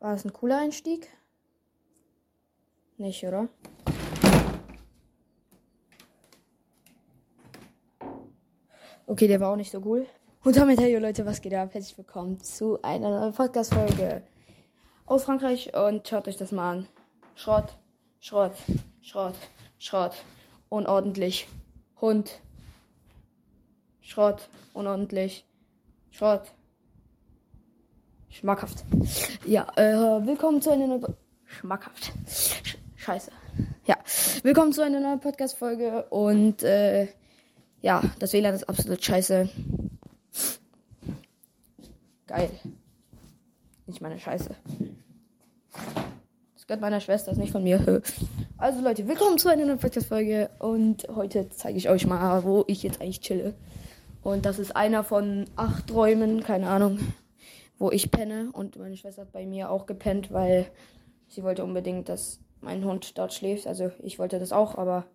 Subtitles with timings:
[0.00, 1.08] War das ein cooler Einstieg?
[2.96, 3.48] Nicht, oder?
[9.06, 10.06] Okay, der war auch nicht so cool.
[10.42, 11.74] Und damit, hey Leute, was geht ab?
[11.74, 14.22] Herzlich willkommen zu einer neuen Podcast-Folge
[15.04, 16.88] aus Frankreich und schaut euch das mal an.
[17.34, 17.76] Schrott,
[18.20, 18.54] Schrott,
[19.02, 19.34] Schrott,
[19.78, 20.14] Schrott,
[20.70, 21.46] unordentlich.
[22.00, 22.40] Hund,
[24.00, 25.44] Schrott, unordentlich.
[26.10, 26.50] Schrott.
[28.30, 28.84] Schmackhaft.
[29.44, 31.04] Ja, äh, willkommen zu einer neuen...
[31.44, 32.12] Schmackhaft.
[32.28, 33.32] Sch Scheiße.
[33.86, 33.96] Ja,
[34.44, 37.08] willkommen zu einer neuen Podcast-Folge und, äh,
[37.82, 39.48] ja, das WLAN ist absolut scheiße.
[42.28, 42.50] Geil.
[43.86, 44.54] Nicht meine Scheiße.
[46.54, 48.00] Das gehört meiner Schwester, ist nicht von mir.
[48.58, 52.82] Also Leute, willkommen zu einer neuen Podcast-Folge und heute zeige ich euch mal, wo ich
[52.82, 53.54] jetzt eigentlich chille.
[54.22, 56.98] Und das ist einer von acht Räumen, keine Ahnung,
[57.80, 58.50] wo ich penne.
[58.52, 60.70] Und meine Schwester hat bei mir auch gepennt, weil
[61.26, 63.66] sie wollte unbedingt, dass mein Hund dort schläft.
[63.66, 65.06] Also ich wollte das auch, aber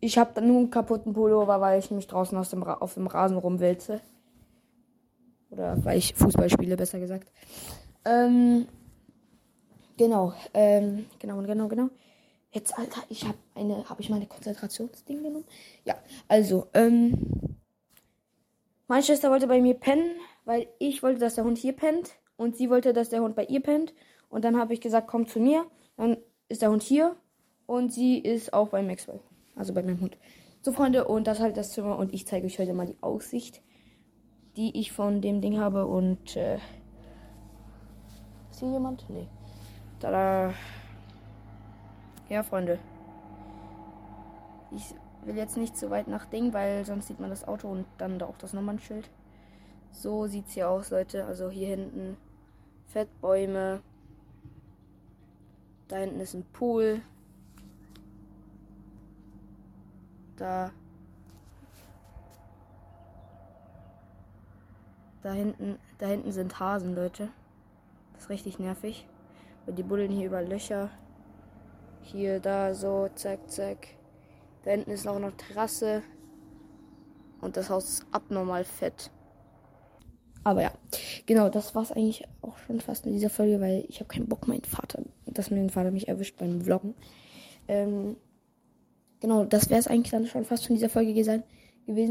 [0.00, 3.06] ich habe dann nur einen kaputten Pullover, weil ich mich draußen aus dem auf dem
[3.06, 4.00] Rasen rumwälze.
[5.50, 7.30] Oder weil ich Fußball spiele, besser gesagt.
[8.04, 8.66] Ähm,
[9.96, 11.88] genau, ähm, genau, genau, genau.
[12.50, 15.44] Jetzt, Alter, ich habe eine, habe ich meine Konzentrationsding genommen?
[15.84, 15.94] Ja,
[16.26, 17.56] also, ähm,
[18.88, 20.16] meine Schwester wollte bei mir pennen,
[20.46, 23.44] weil ich wollte, dass der Hund hier pennt und sie wollte, dass der Hund bei
[23.44, 23.92] ihr pennt.
[24.30, 25.66] Und dann habe ich gesagt, komm zu mir.
[25.96, 26.16] Dann
[26.48, 27.16] ist der Hund hier
[27.66, 29.20] und sie ist auch bei Maxwell,
[29.54, 30.16] also bei meinem Hund.
[30.62, 32.96] So, Freunde, und das ist halt das Zimmer und ich zeige euch heute mal die
[33.00, 33.62] Aussicht,
[34.56, 36.58] die ich von dem Ding habe und, äh,
[38.50, 39.04] ist hier jemand?
[39.10, 39.26] Nee.
[40.00, 40.54] Tada.
[42.28, 42.78] Ja, Freunde.
[44.70, 47.86] Ich will jetzt nicht zu weit nach Ding, weil sonst sieht man das Auto und
[47.98, 49.08] dann da auch das Nummernschild.
[49.92, 51.24] So sieht's hier aus, Leute.
[51.24, 52.16] Also hier hinten
[52.86, 53.82] Fettbäume.
[55.88, 57.00] Da hinten ist ein Pool.
[60.36, 60.70] Da.
[65.22, 67.30] Da hinten, da hinten sind Hasen, Leute.
[68.12, 69.08] Das ist richtig nervig.
[69.64, 70.90] Weil die buddeln hier über Löcher.
[72.02, 73.88] Hier, da, so, zack, zack.
[74.62, 76.02] Da hinten ist auch noch Terrasse.
[77.40, 79.10] Und das Haus ist abnormal fett.
[80.46, 80.70] Aber ja,
[81.26, 84.46] genau, das war's eigentlich auch schon fast in dieser Folge, weil ich habe keinen Bock,
[84.46, 86.94] meinen Vater, dass mein Vater mich erwischt beim Vloggen.
[87.66, 88.14] Ähm,
[89.18, 91.42] genau, das wäre es eigentlich dann schon fast von dieser Folge gewesen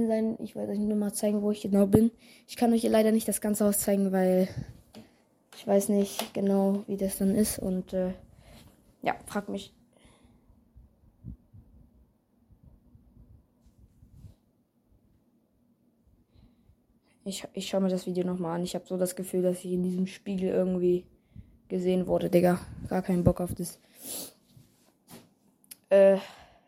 [0.10, 0.38] sein.
[0.44, 2.12] Ich werde euch nur mal zeigen, wo ich genau bin.
[2.46, 4.50] Ich kann euch leider nicht das ganze Haus zeigen, weil
[5.56, 7.58] ich weiß nicht genau, wie das dann ist.
[7.58, 8.12] Und äh,
[9.02, 9.72] ja, fragt mich
[17.28, 18.64] Ich, ich schaue mir das Video nochmal an.
[18.64, 21.08] Ich habe so das Gefühl, dass ich in diesem Spiegel irgendwie
[21.68, 22.60] gesehen wurde, Digga.
[22.88, 23.80] Gar keinen Bock auf das.
[25.90, 26.20] Äh,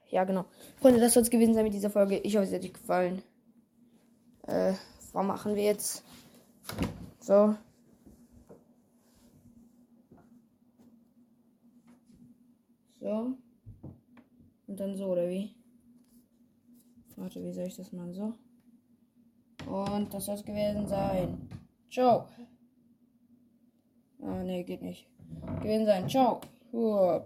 [0.10, 0.46] ja, genau.
[0.78, 2.18] Freunde, das soll es gewesen sein mit dieser Folge.
[2.18, 3.22] Ich hoffe, es hat euch gefallen.
[4.48, 4.74] Äh,
[5.14, 6.04] was machen wir jetzt?
[7.20, 7.56] So.
[13.00, 13.38] So.
[14.66, 15.54] Und dann so, oder wie?
[17.16, 18.16] Warte, wie soll ich das machen?
[18.16, 18.34] So.
[19.70, 21.50] Und das soll es gewesen sein.
[21.90, 22.26] Ciao.
[24.22, 25.08] Ah, nee, geht nicht.
[25.62, 26.10] Gewesen sein.
[26.10, 26.42] Ciao.
[26.72, 27.08] Hup.